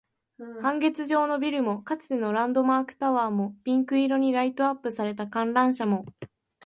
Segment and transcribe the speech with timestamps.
[0.63, 6.07] 半月状のビルも、かつてのランドマークタワーも、ピンク色にライトアップされた観覧車も